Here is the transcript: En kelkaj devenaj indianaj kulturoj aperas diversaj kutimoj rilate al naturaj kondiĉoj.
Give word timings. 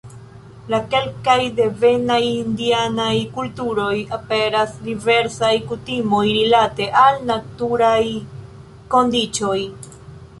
En 0.75 0.85
kelkaj 0.91 1.33
devenaj 1.57 2.21
indianaj 2.29 3.13
kulturoj 3.35 3.93
aperas 4.17 4.73
diversaj 4.87 5.51
kutimoj 5.73 6.23
rilate 6.31 6.87
al 7.03 7.21
naturaj 7.33 7.99
kondiĉoj. 8.95 9.59